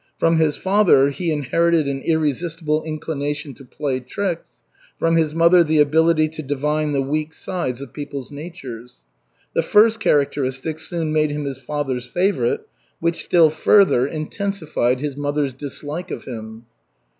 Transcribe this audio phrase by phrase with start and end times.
[0.17, 4.59] From his father he inherited an irresistible inclination to play tricks,
[4.97, 9.01] from his mother the ability to divine the weak sides of people's natures.
[9.53, 12.67] The first characteristic soon made him his father's favorite,
[12.99, 16.65] which still further intensified his mother's dislike of him.